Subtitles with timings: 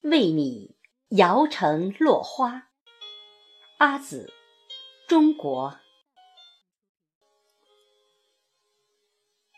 [0.00, 0.76] 为你
[1.08, 2.70] 摇成落花。
[3.78, 4.32] 阿紫，
[5.08, 5.78] 中国。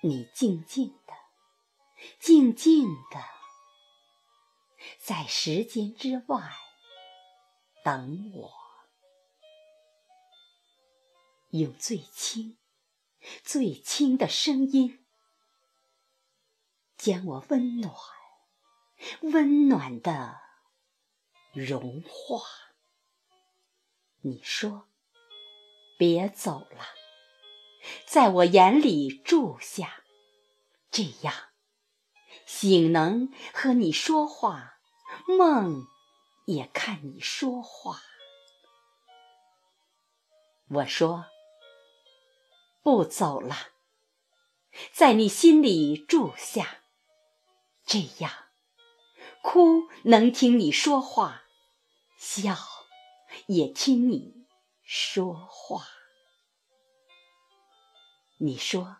[0.02, 1.12] 你静静的，
[2.18, 3.20] 静静的，
[4.98, 6.52] 在时间之外
[7.84, 8.52] 等我，
[11.50, 12.59] 用最轻、
[13.45, 15.04] 最轻的声音，
[16.96, 17.95] 将我温暖。
[19.23, 20.41] 温暖的
[21.52, 22.43] 融化。
[24.23, 24.88] 你说
[25.98, 26.87] ：“别走了，
[28.07, 30.05] 在我眼里住下，
[30.91, 31.34] 这样
[32.46, 34.79] 醒能和你说话，
[35.27, 35.87] 梦
[36.46, 38.01] 也看你说话。”
[40.71, 41.27] 我说
[42.82, 43.57] ：“不走了，
[44.93, 46.82] 在你心里住下，
[47.84, 48.32] 这样。”
[49.43, 51.43] 哭能听你说话，
[52.16, 52.57] 笑
[53.46, 54.46] 也听你
[54.85, 55.85] 说话。
[58.38, 58.98] 你说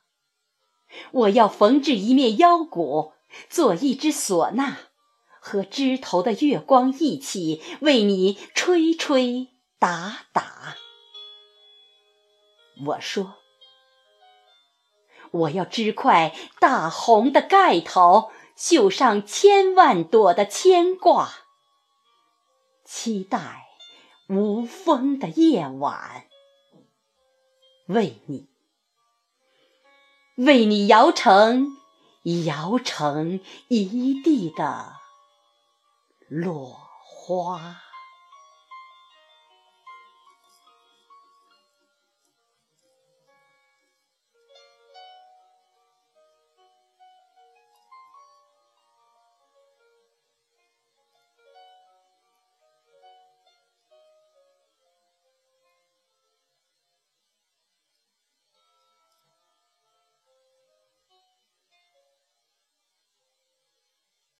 [1.13, 3.13] 我要缝制一面腰鼓，
[3.49, 4.77] 做一支唢呐，
[5.41, 9.49] 和枝头的月光一起为你吹吹
[9.79, 10.77] 打打。
[12.87, 13.37] 我说
[15.31, 18.33] 我要织块大红的盖头。
[18.65, 21.33] 绣上千万朵的牵挂，
[22.85, 23.67] 期待
[24.29, 26.29] 无风的夜晚，
[27.89, 28.49] 为你，
[30.37, 31.77] 为你摇成
[32.45, 34.95] 摇成一地的
[36.29, 37.81] 落花。